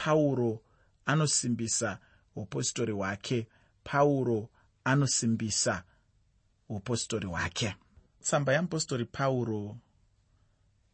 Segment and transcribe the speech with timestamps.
[0.00, 0.62] pauro
[1.06, 1.98] anosimbisa
[2.36, 3.46] upostori hwake
[3.84, 4.48] pauro
[4.84, 5.84] anosimbisa
[6.68, 7.76] upostori hwake
[8.20, 9.76] tsamba yeapostori pauro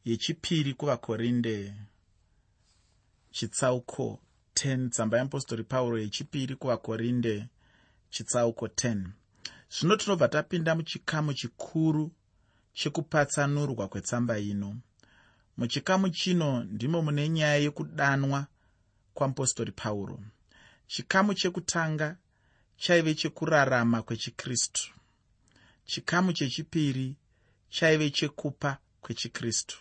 [0.04, 1.74] yechipiri kuvakorinde
[3.30, 4.21] chitsauko
[4.54, 7.48] 10 tsamba yeapostori pauro yechipiri kuvakorinde
[8.11, 9.07] chitsauko 10
[9.70, 12.12] zvino tinobva tapinda muchikamu chikuru
[12.73, 14.77] chekupatsanurwa kwetsamba ino.
[15.57, 18.46] Muchikamu chino ndimo mune nyaya yekudanwa
[19.17, 20.21] kwamupostori pauro.
[20.86, 22.17] Chikamu chekutanga
[22.77, 24.90] chaive chekurarama kwechikristu.
[25.85, 27.17] Chikamu chechipiri
[27.68, 29.76] chaive chekupa kwechikristu.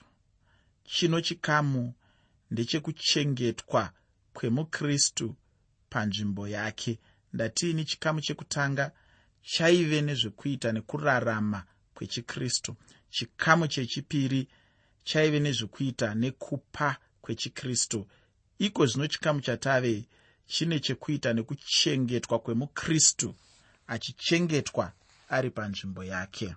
[0.83, 1.93] Chino chikamu
[2.51, 3.91] ndechekuchengetwa
[4.33, 5.35] kwemukristu
[5.89, 6.99] panzvimbo yake.
[7.33, 8.91] Ndatiini chikamu chekutanga
[9.41, 12.75] chaive nezvekuita nekurarama kwechikristu.
[13.09, 14.47] Chikamu chechipiri
[15.03, 18.07] chaive nezvekuita nekupa kwechikristu
[18.59, 20.05] iko zvino chikamu chatave
[20.47, 23.35] chine chekuita nekuchengetwa kwemukristu
[23.87, 24.91] achichengetwa
[25.29, 26.55] ari panzvimbo yake.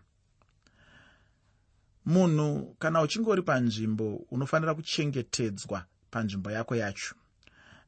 [2.07, 7.15] Munhu kana uchinge uri panzvimbo unofanira kuchengetedzwa panzvimbo yako yacho.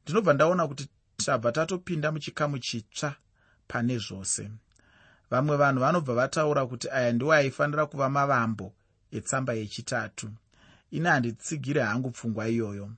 [0.03, 0.89] Ndinobva ndaona kuti
[1.25, 3.15] tabva tatopinda muchikamu chitsva
[3.67, 4.51] pane zvose.
[5.29, 8.73] Vamwe vanhu vanobva vataura kuti aya ndiwo aifanira kuva mavambo
[9.11, 10.31] etsamba yechitatu.
[10.91, 12.91] Ini handitsigiri hangu pfungwa iyoyo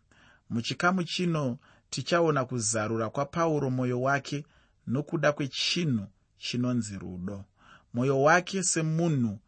[0.53, 1.57] muchikamu chino
[1.89, 4.45] tichaona kuzarura kwapauro mwoyo wake
[4.87, 7.45] nokuda kwechinhu chinonzi rudo.
[7.93, 9.39] Mwoyo wake semunhu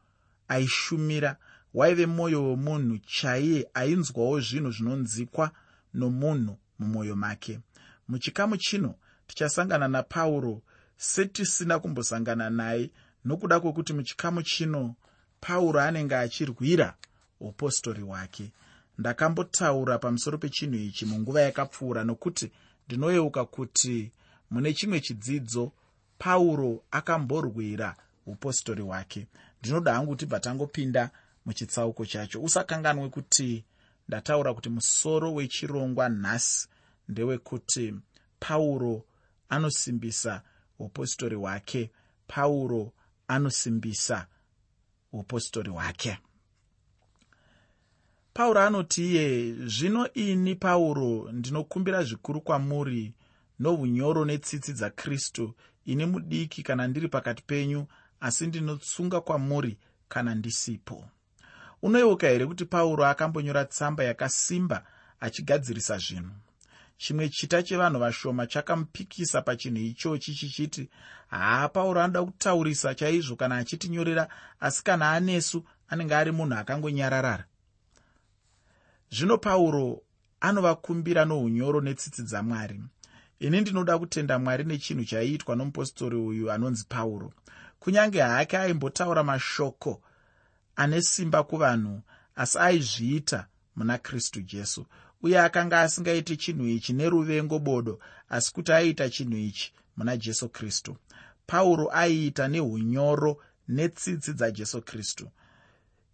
[0.48, 1.38] aishumira
[1.74, 5.52] waive mwoyo wemunhu chaiye ainzwawo zvinhu zvinonzikwa
[5.94, 7.60] nomunhu mumwoyo make.
[8.08, 8.96] Muchikamu chino
[9.28, 10.62] tichasangana napauro
[10.98, 12.92] setisina kumbosangana naye
[13.26, 14.96] nokuda kwokuti muchikamu chino
[15.42, 16.96] pauro anenge achirwira
[17.40, 18.52] upostori hwake
[18.98, 22.52] ndakambotaura pamusoro pechinhu ichi munguva yakapfuura nokuti
[22.88, 24.12] ndinoyeuka kuti
[24.52, 25.72] mune chimwe chidzidzo
[26.18, 29.28] pauro akamborwira upostori hwake.
[29.60, 31.10] Ndinoda hangu tibva tangopinda
[31.46, 32.42] muchitsauko chacho.
[32.42, 33.66] Usakanganwe kuti
[34.08, 36.68] ndataura kuti musoro wechirongwa nhasi
[37.10, 37.94] ndewekuti
[38.40, 39.06] pauro
[39.50, 40.42] anosimbisa
[40.80, 41.92] upostori hwake.
[42.28, 42.94] Pauro
[43.28, 44.28] anosimbisa
[45.12, 46.18] upostori hwake
[48.38, 53.14] pauro anoti iye zvino ini pauro ndinokumbira zvikuru kwamuri
[53.60, 55.54] nounyoro netsitsi dzakristu.
[55.86, 57.88] Ini mudiki kana ndiri pakati penyu
[58.20, 59.78] asi ndinotsunga kwamuri
[60.10, 61.06] kana ndisipo.
[61.82, 64.86] Unoyeuka here kuti pauro akambonyora tsamba yakasimba
[65.20, 66.32] achigadzirisa zvinhu?
[66.98, 70.90] Chimwe chita chevanhu vashoma chakamupikisa pachinhu ichochi chichiti
[71.28, 74.28] haa pauro anoda kutaurisa chaizvo kana achitinyorera
[74.60, 77.46] asi kana anesu anenge ari munhu akangonyararara
[79.16, 80.02] zvino pauro
[80.40, 82.82] anovakumbira nounyoro netsitsi dzamwari.
[83.40, 87.34] Ini ndinoda kutenda mwari nechinhu chaiitwa nomupostori uyu anonzi pauro.
[87.80, 90.02] Kunyange hake aimbotaura mashoko
[90.76, 92.02] ane simba kuvanhu
[92.36, 94.86] asi aizviita muna kristu jesu.
[95.24, 98.00] Uye akanga asingaiti chinhu ichi neruvengo bodo
[98.30, 100.98] asi kuti aiita chinhu ichi muna jesu kristu.
[101.48, 103.38] Pauro aiita neunyoro
[103.68, 105.30] netsitsi dzajesu kristu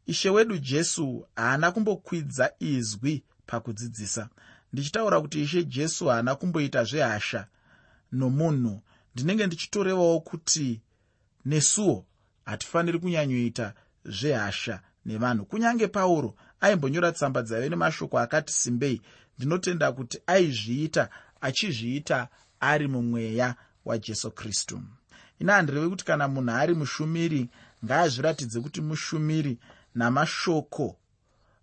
[0.06, 4.30] ishe wedu jesu haana kumbokwidza izwi pakudzidzisa.
[4.74, 7.48] Ndichitaura kuti ishe jesu haana kumboita zvehasha
[8.12, 8.82] nomunhu.
[9.16, 10.82] Ndinenge ndichitorevawo kuti
[11.46, 12.06] nesuwo
[12.46, 13.74] hatifaniri kunyanyoita
[14.06, 15.46] zvehasha nevanhu.
[15.46, 19.02] Kunyange pauro aimbonyora tsamba dzaive nemashoko akati simbei
[19.38, 21.10] ndinotenda kuti aizviita
[21.42, 22.28] achizviita
[22.60, 24.82] ari mumweya wajesu kristu.
[25.40, 27.50] Ina handirevi kuti kana munhu ari mushumiri
[27.86, 29.58] ngaazviratidze kuti mushumiri
[29.96, 30.98] namashoko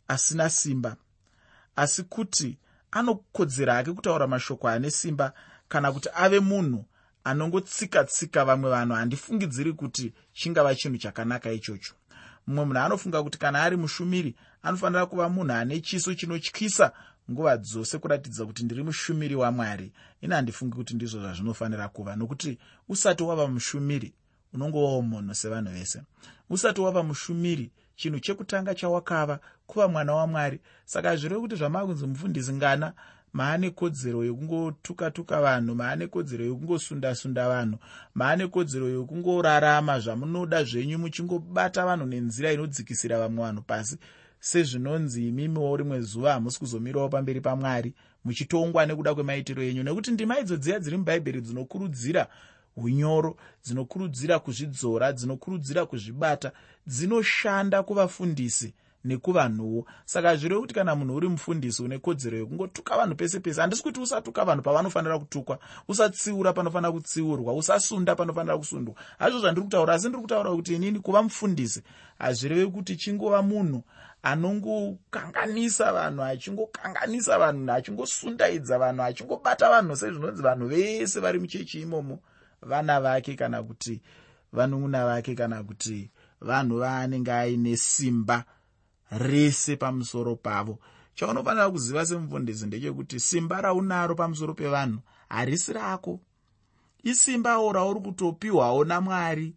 [0.08, 0.96] asina simba.
[1.76, 2.58] Asi kuti
[2.90, 5.32] anokodzera hake kutaura mashoko ane simba
[5.68, 6.84] kana kuti ave munhu
[7.24, 11.94] anongotsika-tsika vamwe vanhu handifungidziri kuti chingava chinhu chakanaka ichocho.
[12.46, 16.92] Mumwe munhu anofunga kuti kana ari mushumiri anofanira kuva munhu ane chiso chinotyisa
[17.30, 19.92] nguva dzose kuratidza kuti ndiri mushumiri wamwari.
[20.20, 22.58] Ini handifungi kuti ndizvo zvazvinofanira kuva nokuti
[22.88, 24.14] usati wava mushumiri
[24.52, 26.02] unongovawo munhu sevanhu vese.
[26.50, 30.60] Usati wava mushumiri chinhu chekutanga chawakava kuva mwana wamwari.
[30.84, 32.92] Saka zvireve kuti zvamakunzi mufundisi ngana
[33.32, 37.78] maane kodzero yekungotuka-tuka vanhu maane kodzero yekungosunda-sunda vanhu
[38.14, 43.98] maane kodzero yekungorarama zvamunoda zvenyu muchingobata vanhu nenzira inodzikisira vamwe vanhu pasi.
[44.40, 49.82] Sezvinonzi imimiwo rimwe zuva hamusi kuzomirawo pamberi pamwari muchitongwa nekuda kwemaitiro enyu.
[49.82, 52.28] Nekuti ndima idzo dziya dziri mubhaibheri dzinokurudzira
[52.84, 56.52] unyoro dzinokurudzira kuzvidzora dzinokurudzira kuzvibata
[56.86, 59.86] dzinoshanda kuvafundisi nekuvanhuwo.
[60.04, 64.00] Saka zvireve kuti kana munhu uri mufundisi une kodzero yekungotuka vanhu pese pese handisi kuti
[64.00, 65.58] usatuka vanhu pavanofanira kutukwa
[65.88, 68.94] usatsiura panofanira kutsiurwa usasunda panofanira kusundwa.
[69.18, 71.82] Hazvo zvandiri kutaura asi ndiri kutaura kuti inini kuva mufundisi
[72.18, 73.82] hazvireve kuti chingova munhu
[74.22, 82.18] anongokanganisa vanhu achingokanganisa vanhu achingosundaidza vanhu achingobata vanhu sezvinonzi vanhu vese vari muchechi imomo
[82.62, 84.00] vana vake kana kuti
[84.52, 86.10] vanun'una vake kana kuti
[86.40, 88.44] vanhu vaanenge aine simba
[89.10, 90.78] rese pamusoro pavo.
[91.14, 96.20] Chaunofanira kuziva semufundisi ndechekuti simba raunaro pamusoro pevanhu harisi rako
[97.02, 99.54] isimbawo rauri kutopiwawo namwari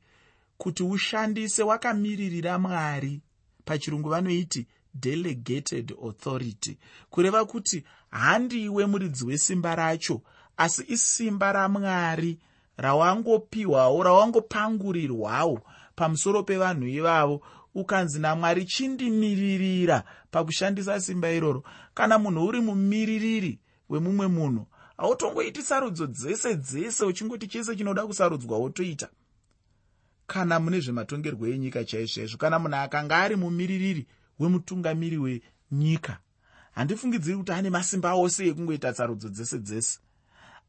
[0.57, 3.21] kuti ushandise wakamiririra mwari.
[3.65, 6.77] Pachirungu vanoiti delegated authority
[7.09, 10.21] kureva kuti handiwe muridzi wesimba racho
[10.57, 12.39] asi isimba ramwari
[12.81, 15.61] rawangopiwawo rawangopangurirwawo
[15.95, 17.41] pamusoro pevanhu ivavo.
[17.75, 21.63] Ukanzi namwari chindimiririra pakushandisa simba iroro
[21.93, 24.67] kana munhu uri mumiririri wemumwe munhu
[24.97, 29.09] hautongoiti sarudzo dzese dzese uchingoti chese chinoda kusarudzwa wotoita.
[30.27, 34.07] Kana mune zvematongerwo enyika chaizvaizvo kana munhu akanga ari mumiririri
[34.39, 36.19] wemutungamiri wenyika
[36.71, 39.99] handifungidziri kuti ane masimba ose ekungoita sarudzo dzese dzese.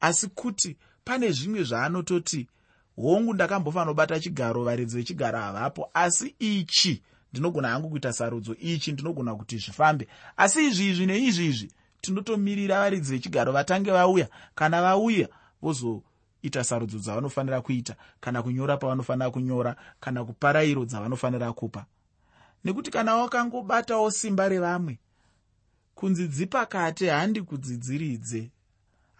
[0.01, 2.49] Asi kuti pane zvimwe zvaanototi
[2.97, 7.03] hongu ndakambofanobata chigaro varidzi vechigaro havapo asi ichi
[7.33, 10.09] ndinogona hangu kuita sarudzo ichi ndinogona kuti zvifambe.
[10.37, 14.29] Asi izvi izvi neizvi izvi tinotomirira varidzi vechigaro vatange vauya.
[14.55, 15.29] Kana vauya
[15.63, 21.87] vozoita sarudzo dzavanofanira kuita kana kunyora pavanofanira kunyora kana kuparairo dzavanofanira kupa.
[22.65, 24.99] Nekuti kana wakangobatawo simba revamwe
[25.95, 28.51] kunzi dzipakate handi kudzidziridze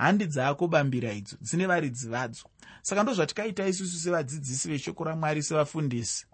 [0.03, 2.45] handi dzako bambira idzo dzine varidzi vadzo.
[2.83, 6.27] Saka ndozvatikaita isusu sevadzidzisi veshoko ramwari sevafundisi.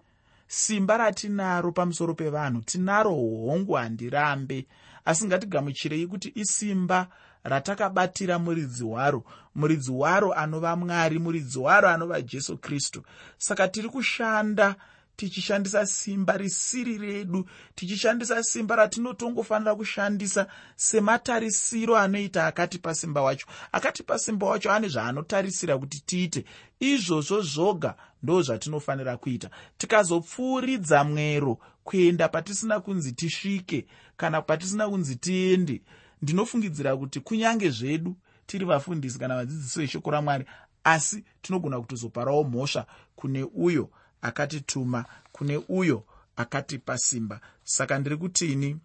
[0.47, 4.65] Simba ratinaro pamusoro pevanhu tinaro hongu handirambe.
[5.05, 7.07] Asi ngatigamuchirei kuti isimba
[7.43, 9.23] ratakabatira muridzi waro
[9.55, 13.03] muridzi waro anova mwari muridzi waro anova jesu kristu.
[13.37, 14.75] Saka tiri kushanda
[15.19, 23.47] tichishandisa simba risiri redu tichishandisa simba ratinotongofanira kushandisa sematarisiro anoita akatipa simba wacho.
[23.71, 26.45] Akatipa simba wacho ane zvaanotarisira kuti tiite
[26.79, 29.49] izvozvo zvoga ndo zvatinofanira kuita.
[29.77, 33.85] Tikazopfuuridza mwero kuenda patisina kunzi tisvike
[34.17, 35.81] kana patisina kunzi tiende.
[36.21, 38.15] Ndinofungidzira kuti kunyange zvedu
[38.47, 40.45] tiri vafundisi kana vadzidzisi veshoko ramwari
[40.83, 42.85] asi tinogona kutozoparawo mhosva
[43.15, 43.89] kune uyo
[44.21, 46.03] akatituma kune uyo
[46.35, 47.41] akatipa simba.
[47.63, 48.77] Saka ndiri kutini?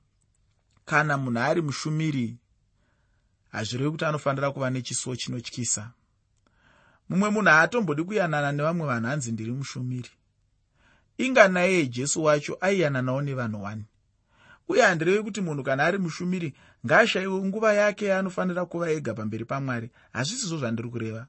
[0.84, 2.36] Kana munhu ari mushumiri
[3.52, 5.90] hazvirevi kuti anofanira kuva nechisuwo chinotyisa.
[7.08, 10.10] Mumwe munhu haatombodi kuyanana nevamwe vanhu hanzi ndiri mushumiri.
[11.18, 13.84] Inga naiye jesu wacho aiyananawo nevanhu wani.
[14.68, 16.54] Uye handirevi kuti munhu kana ari mushumiri
[16.86, 19.90] ngaashayiwe nguva yake yaanofanira kuva ega pamberi pamwari.
[20.12, 21.26] Hazvisizvo zvandiri kureva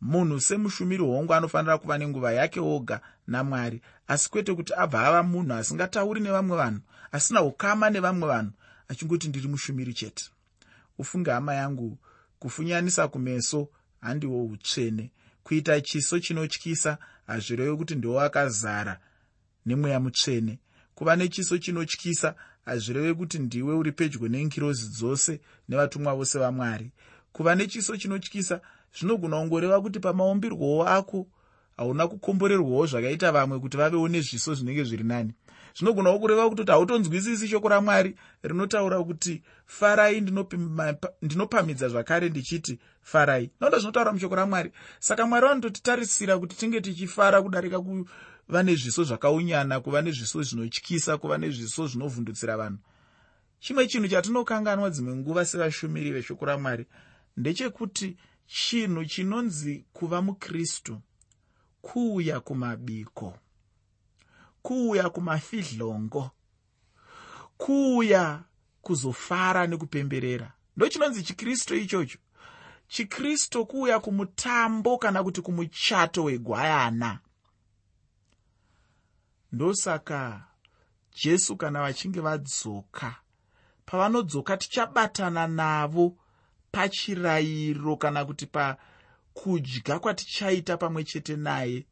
[0.00, 3.80] munhu semushumiri hongu anofanira kuva nenguva yake oga namwari.
[4.08, 6.80] Asi kwete kuti abva ava munhu asingatauri nevamwe vanhu
[7.12, 8.52] asina ukama nevamwe vanhu
[8.88, 10.24] achingoti ndiri mushumiri chete.
[10.98, 11.98] Ufunge hama yangu
[12.38, 13.68] kufunyanisa kumeso
[14.00, 15.10] handiwo utsvene.
[15.42, 19.00] Kuita chiso chinotyisa hazvirevi kuti ndiwo akazara
[19.66, 20.58] nemweya mutsvene.
[20.94, 22.34] Kuva nechiso chinotyisa
[22.64, 26.90] hazvireve kuti ndiwe uri pedyo nenkirozi dzose nevatumwa vose vamwari.
[27.32, 28.60] Kuva nechiso chinotyisa
[28.98, 31.26] zvinogona kungoreva kuti pamaumbirwowo ako
[31.76, 35.32] hauna kukomborerwawo zvakaita vamwe kuti vavewo nezviso zvinenge zviri nani.
[35.76, 40.20] Zvinogonawo kureva kutoti hautonzwisisi shoko ramwari rinotaura kuti farai
[41.22, 44.72] ndinopamidza zvakare ndichiti farai nondo zvinotaura mushoko ramwari.
[44.98, 51.86] Saka mwari vanototitarisira kuti tinge tichifara kudarika kuva nezviso zvakaunyana kuva nezviso zvinotyisa kuva nezviso
[51.86, 52.78] zvinovhundutsira vanhu.
[53.60, 56.86] Chimwe chinhu chatinokanganwa dzimwe nguva sevashumiri veshoko ramwari
[57.36, 61.00] ndechekuti chinhu chinonzi kuva mukristu
[61.82, 63.38] kuuya kumabiko
[64.62, 66.30] kuuya kumafidhlongo
[67.58, 68.42] kuuya
[68.82, 70.52] kuzofara nekupemberera.
[70.76, 72.18] Ndochinonzi chikristu ichocho.
[72.88, 77.18] Chikristu kuuya kumutambo kana kuti kumuchato wegwayana.
[79.52, 80.44] Ndosaka
[81.22, 83.16] jesu kana vachinge vadzoka
[83.86, 86.16] pavanodzoka tichabatana navo
[86.76, 91.86] pachirayiro kana kuti pakudya kwatichaita pamwe chete naye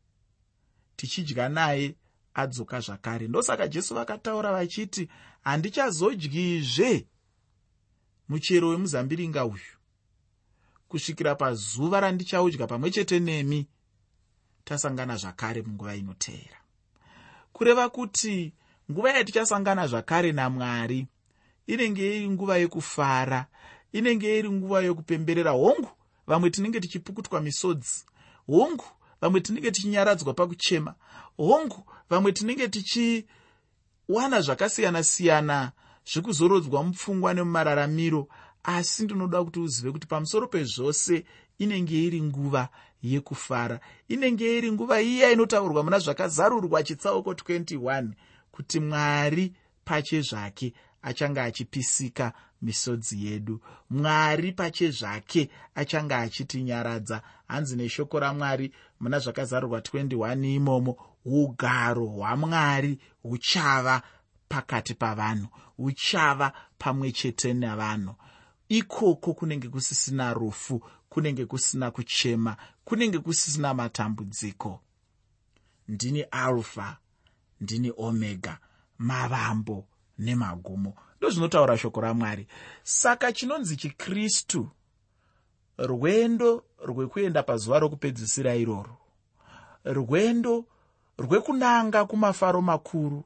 [0.96, 1.94] tichidya naye
[2.34, 3.28] adzoka zvakare.
[3.28, 5.08] Ndosaka jesu vakataura vachiti
[5.44, 7.06] handichazodyizve
[8.28, 9.74] muchero wemuzambiringa uyu.
[10.88, 13.66] Kusvikira pazuva randichaudya pamwe chete nemi
[14.64, 16.58] tasangana zvakare munguva inoteera.
[17.52, 18.52] Kureva kuti
[18.90, 21.06] nguva yatichasangana zvakare namwari
[21.66, 23.46] inenge iri nguva yekufara
[23.94, 25.88] inenge iri nguva yokupemberera hongu
[26.26, 28.04] vamwe tinenge tichipukutwa misodzi.
[28.46, 28.84] Hongu
[29.20, 30.94] vamwe tinenge tichinyaradzwa pakuchema.
[31.36, 35.72] Hongu vamwe tinenge tichiwana zvakasiyana-siyana
[36.12, 38.28] zvekuzorodzwa mupfungwa nemumararamiro
[38.64, 41.24] asi ndinoda kuti uzive kuti pamusoro pezvose
[41.58, 42.68] inenge iri nguva
[43.02, 43.80] yekufara.
[44.08, 48.08] Inenge iri nguva iya inotaurwa muna zvakazarurwa chitsauko 21
[48.50, 49.52] kuti mwari
[49.84, 52.32] pache zvake achange achipisika
[52.64, 53.61] misodzi yedu.
[53.90, 57.23] Mwari pache zvake achange achitinyaradza.
[57.49, 64.02] Hanzi neshoko ramwari muna zvakazarurwa 21 imomo ugaro hwamwari huchava
[64.49, 68.14] pakati pavanhu huchava pamwe chete navanhu.
[68.68, 74.80] Ikoko kunenge kusisina rufu kunenge kusina kuchema kunenge kusisina matambudziko.
[75.88, 76.97] Ndini alfa
[77.61, 78.59] ndini omega
[78.99, 79.87] mavambo
[80.18, 82.46] nemagumo ndozvinotaura shoko ramwari.
[82.82, 84.68] Saka chinonzi chikristu
[85.78, 88.96] rwendo rwekuenda pazuva rokupedzisira iroro
[89.84, 90.64] rwendo
[91.18, 93.24] rwekunanga kumafaro makuru.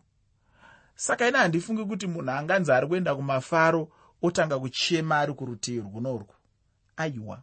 [0.94, 3.88] Saka ine handifungi kuti munhu anganzi ari kuenda kumafaro
[4.22, 6.34] otanga kuchema ari kurutivi rwunorwo
[6.96, 7.42] aiwa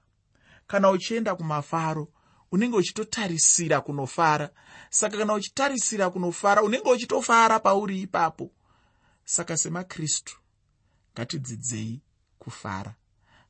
[0.68, 2.08] kana uchienda kumafaro
[2.52, 4.50] unenge uchitotarisira kunofara
[4.90, 8.52] saka kana uchitarisira kunofara unenge uchitofara pauri ipapo.
[9.26, 10.38] Saka semakristu
[11.16, 12.00] ngatidzidzei
[12.40, 12.94] kufara.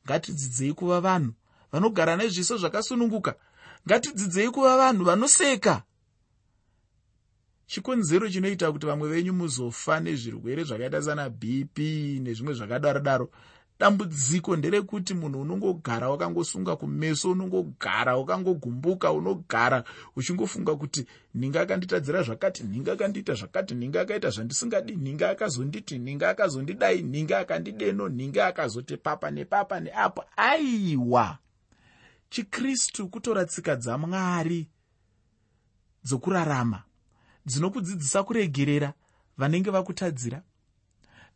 [0.06, 1.34] Ngatidzidzei kuva vanhu
[1.72, 3.36] vanogara nezviso zvakasununguka.
[3.88, 5.84] Ngatidzidzei kuva vanhu vanoseka.
[7.68, 11.78] Chikonzero chinoita kuti vamwe venyu muzofa nezvirwere zvakaita sana bp
[12.22, 13.30] nezvimwe zvakadaro daro
[13.80, 19.84] dambudziko nderekuti munhu unongogara wakangosunga kumeso unongogara wakangogumbuka unogara
[20.16, 21.06] uchingofunga kuti
[21.36, 28.10] nhinga akanditadzira zvakati nhinga akandiita zvakati nhinga akaita zvandisingadi nhinga akazonditi nhinga akazondidai nhinga akandideno
[28.10, 30.24] nhinga akazoti papa nepapa neapo.
[30.38, 31.38] Aiwa!
[32.30, 34.68] Chikristu kutora tsika dzamwari
[36.04, 36.84] dzokurarama
[37.46, 38.94] dzinokudzidzisa kuregerera
[39.38, 40.42] vanenge vakutadzira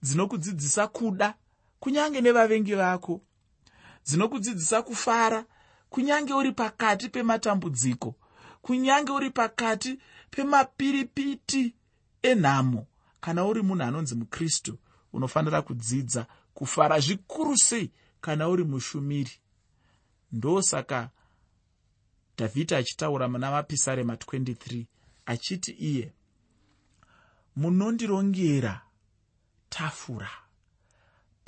[0.02, 1.36] dzinokudzidzisa kuda
[1.80, 3.22] kunyange nevavengi vako.
[4.06, 5.46] Dzinokudzidzisa kufara
[5.90, 8.16] kunyange uri pakati pematambudziko
[8.62, 10.00] kunyange uri pakati
[10.32, 11.76] pemapiripiti
[12.22, 12.88] enhamo.
[13.22, 14.78] Kana uri munhu anonzi mukristu
[15.14, 19.32] unofanira kudzidza kufara zvikuru sei kana uri mushumiri.
[20.32, 21.10] Ndosaka
[22.38, 24.86] dhavhidhi achitaura muna mapisarema 23
[25.26, 26.14] achiti iye
[27.56, 28.82] munondirongera
[29.70, 30.30] tafura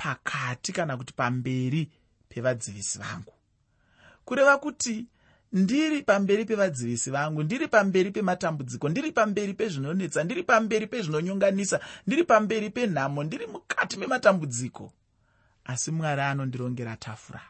[0.01, 1.91] pakati kana kuti pamberi
[2.29, 3.33] pevadzivisi vangu.
[4.25, 5.05] Kureva kuti
[5.53, 12.69] ndiri pamberi pevadzivisi vangu ndiri pamberi pematambudziko ndiri pamberi pezvinonetsa ndiri pamberi pezvinonyonganisa ndiri pamberi
[12.69, 14.93] penhamo ndiri mukati mematambudziko.
[15.65, 17.41] Asi mwari anondirongera tafura.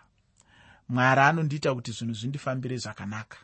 [0.90, 3.38] Mwari anondiita kuti zvinhu zvindifambire zvakanaka.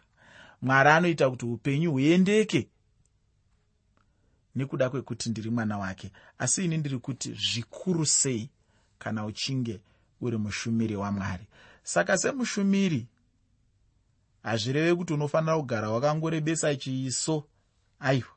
[0.62, 2.70] Mwari anoita kuti upenyu huendeke.
[4.56, 8.50] Nekuda kwekuti ndiri mwana wake asi ini ndiri kuti zvikuru sei
[9.00, 9.82] kana uchinge
[10.22, 11.48] uri mushumiri wamwari.
[11.84, 13.08] Saka semushumiri
[14.44, 17.44] hazvireve kuti unofanira kugara wakangorebesa chiiso
[18.00, 18.28] aiwa.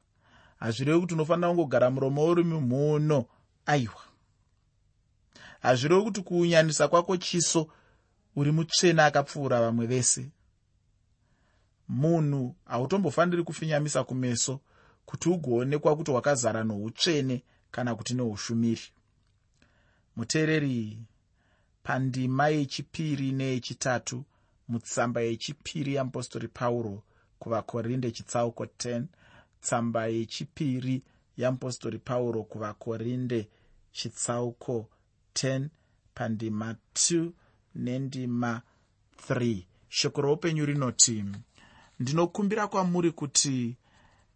[0.58, 3.24] Hazvireve kuti unofanira kungogara muromo uri mumhuno
[3.66, 4.02] aiwa.
[5.60, 7.68] Hazvireve kuti kuunyanisa kwako chiso
[8.36, 10.30] uri mutsvena akapfuura vamwe vese.
[11.88, 14.60] Munhu hautombofaniri kufinyamisa kumeso
[15.06, 18.82] kuti ugoonekwa kuti wakazara noutsvene kana kuti neushumiri
[20.16, 20.98] muteereri
[21.82, 24.24] pandima yechipiri neyechitatu
[24.68, 27.02] mutsamba yechipiri yeapostori pauro
[27.38, 29.04] kuvakorinde chitsauko 10
[29.60, 31.02] tsamba yechipiri
[31.36, 33.48] yeapostori pauro kuvakorinde
[33.92, 34.88] chitsauko
[35.34, 35.68] 10
[36.14, 37.30] pandima 2
[37.74, 38.62] nendima
[39.28, 41.24] 3 shoko roupenyu rinoti
[42.00, 43.76] ndinokumbira kwamuri kuti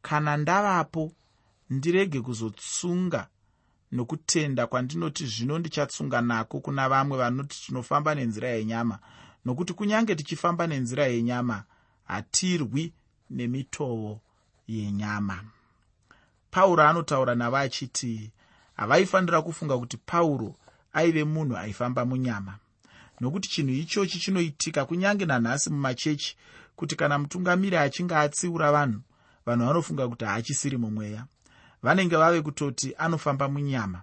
[0.02, 1.12] kana ndavapo
[1.70, 3.28] ndirege kuzotsunga
[3.94, 8.98] nokutenda kwandinoti zvino ndichatsunga nako kuna vamwe vanoti tinofamba nenzira yenyama
[9.44, 11.64] nokuti kunyange tichifamba nenzira yenyama
[12.04, 12.92] hatirwi
[13.30, 14.20] nemitoo
[14.68, 15.44] yenyama.
[16.50, 18.30] Pauro anotaura navo achiti
[18.76, 20.54] havaifanira kufunga kuti pauro
[20.92, 22.58] aive munhu aifamba munyama.
[23.20, 26.36] Nokuti chinhu ichochi chinoitika kunyange nanhasi mumachechi
[26.76, 29.00] kuti kana mutungamiri achinge atsiura vanhu
[29.46, 31.26] vanhu vanofunga kuti haachisiri mumweya
[31.84, 34.02] vanenge vave kutoti anofamba munyama.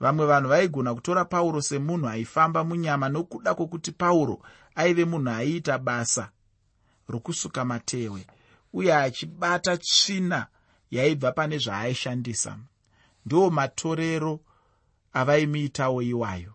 [0.00, 4.42] Vamwe vanhu vaigona kutora pauro semunhu aifamba munyama nokuda kwokuti pauro
[4.74, 6.30] aive munhu aiita basa
[7.08, 8.26] rokusuka matewe
[8.72, 10.46] uye achibata tsvina
[10.90, 12.58] yaibva pane zvaaishandisa.
[13.26, 14.40] Ndiwo matorero
[15.12, 16.54] avaimiitawo iwayo.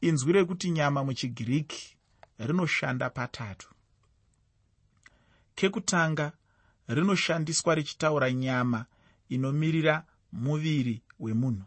[0.00, 1.96] Inzwi rekuti nyama muchigiriki
[2.38, 3.68] rinoshanda patatu.
[5.54, 6.32] Kekutanga
[6.88, 8.84] rinoshandiswa richitaura nyama
[9.34, 11.64] inomirira muviri wemunhu.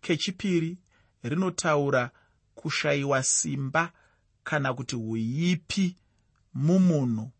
[0.00, 0.78] Kechipiri
[1.22, 2.10] rinotaura
[2.54, 3.92] kushayiwa simba
[4.44, 5.96] kana kuti uipi
[6.54, 7.30] mumunhu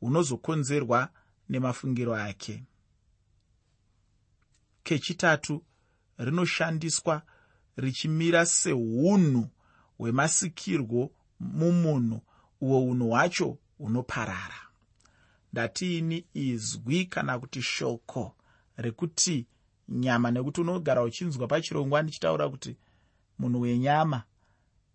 [0.00, 1.08] hunozokonzerwa
[1.48, 2.64] nemafungiro ake.
[4.82, 5.64] Kechitatu
[6.18, 7.22] rinoshandiswa
[7.76, 9.48] richimira seunhu
[9.98, 11.10] hwemasikirwo
[11.40, 12.20] mumunhu
[12.60, 14.67] uhwo unhu hwacho hunoparara
[15.52, 18.34] ndatiini izwi kana kuti shoko
[18.76, 19.46] rekuti
[19.88, 22.76] nyama nekuti unogara uchinzwa pachirongwa ndichitaura kuti
[23.38, 24.22] munhu wenyama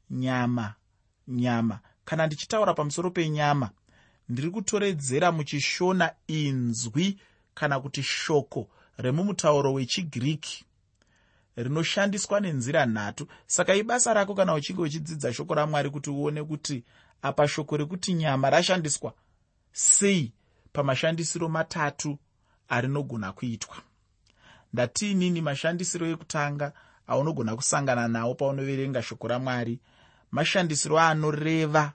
[0.09, 0.73] nyama
[1.27, 1.79] nyama.
[2.05, 3.69] Kana ndichitaura pamusoro penyama
[4.29, 7.19] ndiri kutoredzera muchishona inzwi
[7.53, 10.65] kana kuti shoko remumutauro wechigiriki
[11.55, 13.27] rinoshandiswa nenzira nhatu.
[13.47, 16.83] Saka ibasa rako kana uchinge uchidzidza shoko ramwari kuti uone kuti
[17.21, 19.13] apa shoko rekuti nyama rashandiswa
[19.71, 20.33] sei
[20.73, 22.17] pamashandisiro matatu
[22.69, 23.75] arinogona kuitwa.
[24.73, 26.73] Ndatiinini mashandisiro ekutanga
[27.07, 29.79] aunogona kusangana nawo paunoverenga shoko ramwari.
[30.31, 31.93] Mashandisiro anoreva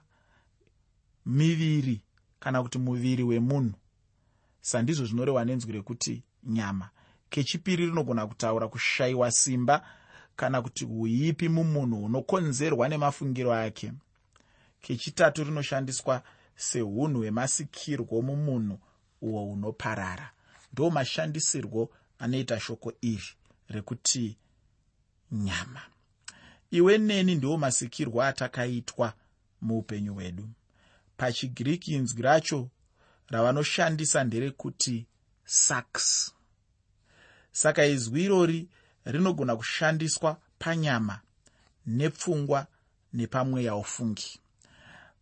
[1.25, 2.01] miviri
[2.39, 3.73] kana kuti muviri wemunhu.
[4.61, 6.89] Sandizvo zvinorehwa nenzwi rekuti nyama.
[7.29, 9.85] Kechipiri rinogona kutaura kushayiwa simba
[10.35, 13.91] kana kuti uipi mumunhu hunokonzerwa nemafungiro ake.
[14.81, 16.21] Kechitatu rinoshandiswa
[16.59, 18.79] seunhu hwemasikirwo mumunhu
[19.21, 20.27] uhwo hunoparara
[20.73, 21.81] ndo mashandisirwo
[22.19, 23.29] anoita shoko iri
[23.69, 24.37] rekuti
[25.31, 25.81] nyama.
[26.71, 29.13] Iwe neni ndiwo masikirwo atakaitwa
[29.61, 30.49] muupenyu hwedu.
[31.17, 32.69] Pachigiriki inzwi racho
[33.27, 35.05] ravanoshandisa nderekuti
[35.45, 35.85] sax
[37.51, 38.69] saka izwi irori
[39.05, 41.19] rinogona kushandiswa panyama
[41.85, 42.67] nepfungwa
[43.13, 44.39] nepamweya ofungi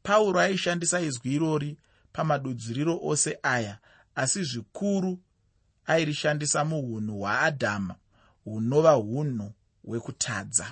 [0.07, 1.77] pauro aishandisa izwi irori
[2.13, 3.77] pamadudziriro ose aya
[4.15, 5.19] asi zvikuru
[5.85, 7.95] airishandisa muunhu hwaadhama
[8.43, 9.53] hunova unhu
[9.83, 10.67] hwekutadza.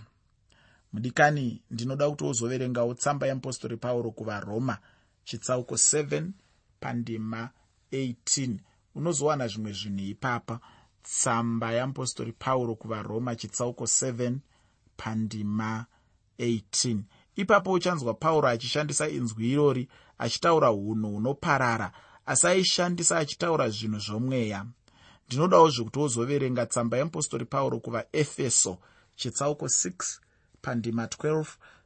[0.93, 4.77] Mudikani ndinoda kuti wozoverengawo tsamba yeapostori pauro kuvaroma
[5.23, 6.29] chitsauko 7
[6.79, 7.49] pandima
[7.91, 8.57] 18
[8.95, 10.59] unozowana zvimwe zvinhu ipapa.
[11.03, 14.37] Tsamba yeapostori pauro kuvaroma chitsauko 7
[14.97, 15.85] pandima
[16.39, 16.97] 18
[17.35, 21.91] ipapo uchanzwa pauro achishandisa inzwi irori achitaura unhu hunoparara
[22.25, 24.65] asi aishandisa achitaura zvinhu zvomweya.
[25.27, 28.77] Ndinodawo zvekuti wozoverenga tsamba yeapostori pauro kuvaefeso
[29.15, 30.19] chitsauko 6
[30.61, 31.45] pandima 12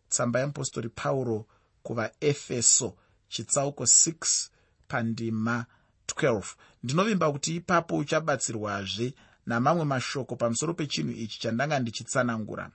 [0.10, 1.46] tsamba yeapostori pauro
[1.84, 2.96] kuvaefeso
[3.30, 4.50] chitsauko 6
[4.88, 5.66] pandima
[6.08, 6.44] 12
[6.84, 9.14] ndinovimba kuti ipapo uchabatsirwazve
[9.46, 12.72] namamwe mashoko pamusoro pechinhu ichi chandanga ndichitsanangura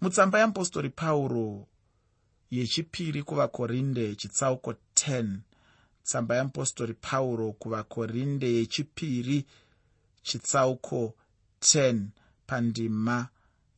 [0.00, 1.66] mutsamba yeapostori pauro
[2.50, 5.38] yechipiri kuvakorinde chitsauko 10
[6.02, 9.46] tsamba yeapostori pauro kuvakorinde yechipiri
[10.22, 11.14] chitsauko
[11.60, 12.04] 10
[12.46, 13.28] pandima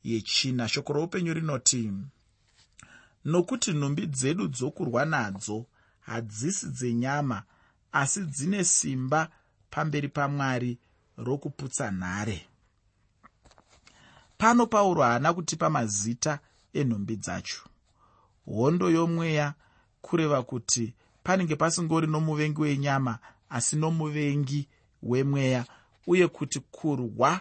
[0.04, 0.68] yechina.
[0.68, 1.92] Shoko roupenyu rinoti
[3.24, 5.66] nokuti nhumbi dzedu dzokurwa nadzo
[6.00, 7.42] hadzisi dzenyama
[7.92, 9.30] asi dzine simba
[9.70, 10.78] pamberi pamwari
[11.16, 12.46] rokuputsa nhare
[14.42, 16.38] pano pauro haana kutipa mazita
[16.72, 17.62] enhumbi dzacho.
[18.46, 19.54] Hondo yomweya
[20.00, 23.18] kureva kuti panenge pasingori nomuvengi wenyama
[23.50, 24.68] asi nomuvengi
[25.02, 25.64] wemweya
[26.06, 27.40] uye kuti kurwa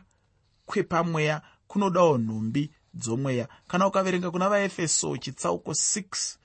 [0.66, 3.48] kwepamweya kunodawo nhumbi dzomweya.
[3.68, 6.38] Kana ukaverenga kuna vaefeso chitsauko 6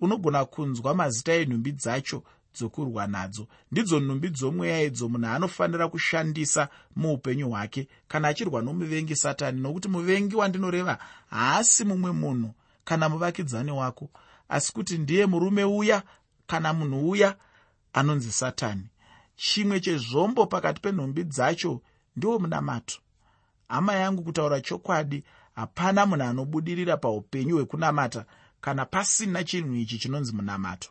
[0.00, 2.22] unogona kunzwa mazita enhumbi dzacho
[2.54, 3.46] dzokurwa nadzo.
[3.72, 7.88] Ndidzo nhumbi dzomweya idzo munhu anofanira kushandisa muupenyu hwake.
[8.08, 10.98] Kana achirwa nomuvengi satani nokuti muvengi wandinoreva
[11.30, 14.10] haasi mumwe munhu kana muvakidzani wako.
[14.48, 16.02] Asi kuti ndiye murume uya
[16.46, 17.36] kana munhu uya
[17.92, 18.86] anonzi satani.
[19.36, 21.80] Chimwe chezvombo pakati penhumbi dzacho
[22.16, 22.98] ndiwo munamato.
[23.68, 28.24] Hama yangu kutaura chokwadi hapana munhu anobudirira paupenyu hwekunamata
[28.60, 30.90] kana pasina chinhu ichi chinonzi munamato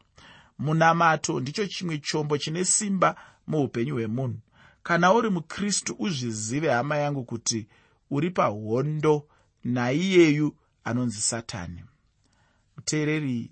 [0.60, 3.15] munamato ndicho chimwe chombo chine simba
[3.48, 4.39] muupenyu hwemunhu.
[4.84, 7.67] Kana uri mukristu uzvizive hama yangu kuti
[8.12, 9.28] uri pahondo
[9.63, 11.84] naiyeyu anonzi satani.
[12.78, 13.52] Muteereri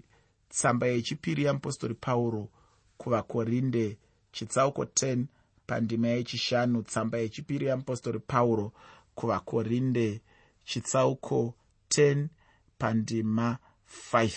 [0.50, 2.50] tsamba yechipiri yeapostori pauro
[2.98, 3.98] kuvakorinde
[4.32, 5.26] chitsauko 10
[5.68, 8.74] pandima yechishanu tsamba yechipiri yeapostori pauro
[9.16, 10.22] kuvakorinde
[10.66, 11.54] chitsauko
[11.90, 12.28] 10
[12.78, 13.58] pandima
[14.14, 14.32] 5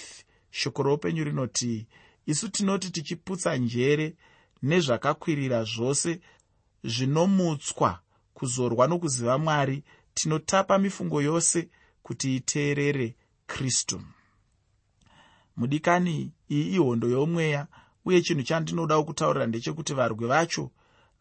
[0.51, 1.87] shoko roupenyu rinoti
[2.27, 4.15] isu tinoti tichiputsa njere
[4.63, 6.21] nezvakakwirira zvose
[6.85, 8.01] zvinomutswa
[8.35, 11.69] kuzorwa nokuziva mwari tinotapa mifungo yose
[12.03, 14.01] kuti iteerere kristu.
[15.57, 17.67] Mudikani iyi ihondo yomweya
[18.05, 20.71] uye chinhu chandinodawo kutaurira ndechekuti varwi vacho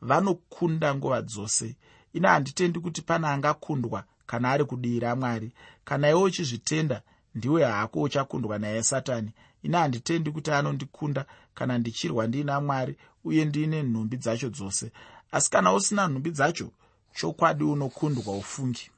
[0.02, 1.76] vanokunda nguva dzose.
[2.14, 5.52] Ine handitendi kuti pana angakundwa kana ari kudii ramwari
[5.84, 7.02] kana iwe uchizvitenda
[7.36, 9.32] ndiwe hako uchakundwa naye satani
[9.64, 14.92] ine handitendi kuti anondikunda kana ndichirwa ndiina mwari uye ndiine nhumbi dzacho dzose.
[15.32, 16.72] Asi kana usina nhumbi dzacho
[17.16, 18.92] chokwadi unokundwa ufungi.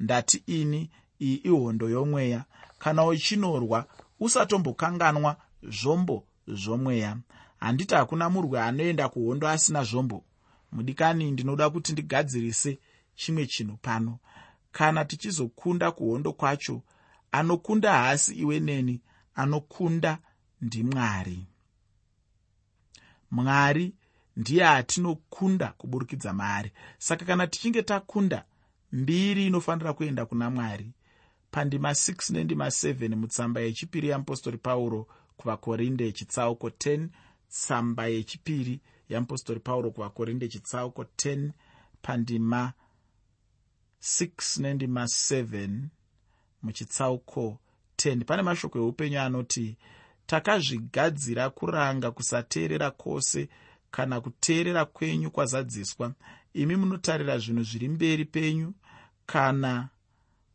[0.00, 2.44] Ndati ini iyi ihondo yomweya.
[2.78, 3.86] Kana uchinorwa
[4.20, 7.16] usatombokanganwa zvombo zvomweya.
[7.60, 10.24] Handiti hakuna murwe anoenda kuhondo asina zvombo.
[10.72, 12.78] Mudikani ndinoda kuti ndigadzirise
[13.14, 14.18] chimwe chinhu pano.
[14.72, 16.82] Kana tichizokunda kuhondo kwacho
[17.32, 19.00] anokunda haasi iwe neni
[19.34, 20.18] anokunda
[20.60, 21.46] ndimwari
[23.30, 23.94] mwari.
[24.36, 28.44] Ndiye atinokunda kuburikidza maari saka kana tichinge takunda
[28.92, 30.92] mbiri inofanira kuenda kuna mwari.
[31.50, 37.08] Pandima 6 nendima 7 mutsamba yechipiri yeapostori pauro kuvakorinde chitsauko 10
[37.48, 41.50] tsamba yechipiri yeapostori pauro kuvakorinde chitsauko 10
[42.02, 42.72] pandima
[44.02, 45.80] 6 nendima 7
[46.62, 47.56] muchitsauko 10
[47.96, 49.76] pane mashoko eupenyu anoti
[50.26, 53.48] takazvigadzira kuranga kusateerera kwose
[53.90, 56.12] kana kuteerera kwenyu kwazadziswa.
[56.54, 58.74] Imi munotarira zvinhu zviri mberi penyu.
[59.26, 59.88] Kana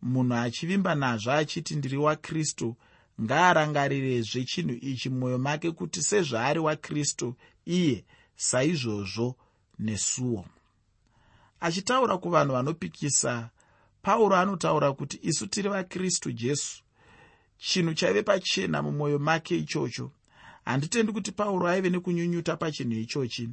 [0.01, 2.75] munhu achivimba nazvo achiti ndiri wakristu
[3.21, 9.35] ngaarangarirezve chinhu ichi mumwoyo make kuti sezvaari wakristu iye saizvozvo
[9.79, 10.45] nesuwo.
[11.59, 13.49] Achitaura kuvanhu vanopikisa
[14.01, 16.83] pauro anotaura kuti isu tiri vakristu jesu
[17.57, 20.11] chinhu chaive pachena mumwoyo make ichocho.
[20.65, 23.49] Handitendi kuti pauro aive nekunyunyuta pachinhu ichochi.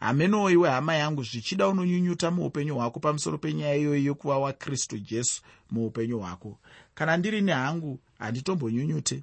[0.00, 6.58] Hamenoiwe hama yangu zvichida unonyunyuta muupenyu hwako pamusoro penyaya iyoyi yokuva wakristu jesu muupenyu hwako.
[6.94, 9.22] Kana ndiri nehangu handitombonyunyute.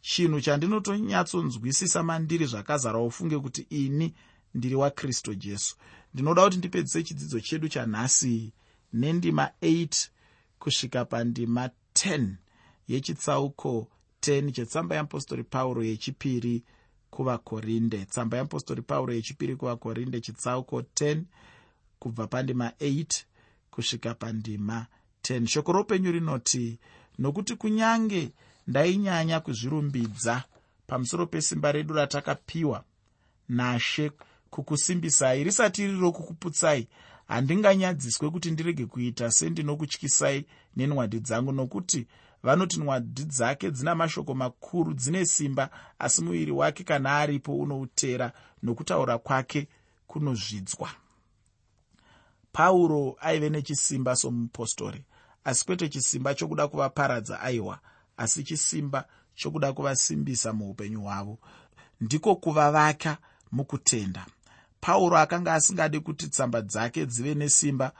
[0.00, 4.14] Chinhu chandinotonyatsonzwisisa mandiri zvakazara ufunge kuti ini
[4.54, 5.76] ndiri wakristu jesu.
[6.14, 8.52] Ndinoda kuti ndipedzise chidzidzo chedu chanhasi
[8.92, 10.08] nendima 8
[10.58, 12.28] kusvika pandima 10
[12.88, 13.88] yechitsauko
[14.20, 16.62] 10 chetsamba yeapostori pauro yechipiri
[17.10, 18.04] kuvakorinde.
[18.04, 21.22] Tsamba yeapostori pauro yechipiri kuvakorinde chitsauko 10
[21.98, 23.24] kubva pandima 8
[23.70, 24.86] kusvika pandima
[25.22, 26.78] 10 shoko roupenyu rinoti
[27.18, 28.32] nokuti kunyange
[28.66, 30.44] ndainyanya kuzvirumbidza
[30.86, 32.84] pamusoro pesimba redu ratakapiwa
[33.48, 34.10] nashe
[34.50, 35.44] kukusimbisai.
[35.44, 36.88] Risati riri rokukuputsai
[37.28, 39.30] handinganyadziswe kuti ndirege kuita.
[39.30, 40.46] Sendinokutyisai
[40.76, 42.06] nenwadi dzangu nokuti
[42.42, 49.18] vanoti nwadi dzake dzina mashoko makuru dzine simba asi muviri wake kana aripo unoutera nokutaura
[49.18, 49.68] kwake
[50.06, 50.88] kunozvidzwa.
[52.52, 55.04] Pauro aive nechisimba somupostori
[55.44, 57.78] asi kwete chisimba chokuda kuvaparadza aiwa
[58.16, 61.38] asi chisimba chokuda kuvasimbisa muupenyu hwavo.
[62.00, 63.18] Ndiko kuvavaka
[63.52, 64.26] mukutenda.
[64.80, 67.92] Pauro akanga asingadi kuti tsamba dzake dzive nesimba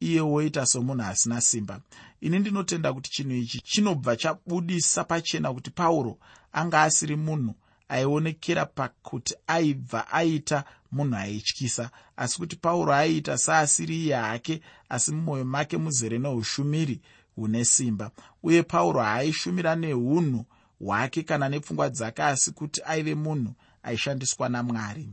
[0.00, 1.80] iye woita somunhu asina simba.
[2.20, 6.18] Ini ndinotenda kuti chinhu ichi chinobva chabudisa pachena kuti pauro
[6.52, 7.54] anga asiri munhu
[7.88, 11.90] aionekera pakuti aibva aita munhu aityisa.
[12.16, 17.00] Asi kuti pauro aiita saasiri iye hake asi mumwoyo make muzere neushumiri
[17.36, 18.10] hune simba.
[18.42, 20.44] Uye pauro haaishumira neunhu
[20.80, 25.08] hwake kana nepfungwa dzake asi kuti aive munhu aishandiswa namwari.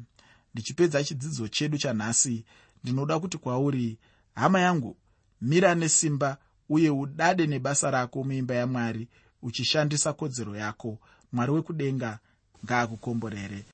[0.54, 2.46] Ndichipedza chidzidzo chedu chanhasi.
[2.84, 3.98] Ndinoda kuti kwauri
[4.38, 4.98] hama yangu
[5.42, 6.38] mira nesimba
[6.70, 9.08] uye udade nebasa rako muimba yamwari
[9.42, 10.98] uchishandisa kodzero yako.
[11.34, 12.20] Mwari wekudenga
[12.66, 13.66] ngaakukomborere